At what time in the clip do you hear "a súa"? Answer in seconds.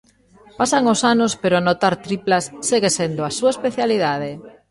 3.23-3.51